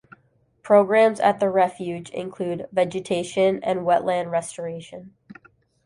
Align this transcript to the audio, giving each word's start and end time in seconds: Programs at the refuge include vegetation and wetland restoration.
Programs 0.63 1.19
at 1.19 1.39
the 1.39 1.47
refuge 1.47 2.09
include 2.09 2.67
vegetation 2.71 3.63
and 3.63 3.81
wetland 3.81 4.31
restoration. 4.31 5.13